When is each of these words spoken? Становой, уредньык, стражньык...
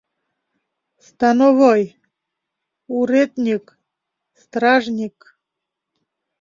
Становой, 1.07 1.83
уредньык, 2.97 3.65
стражньык... 4.41 5.17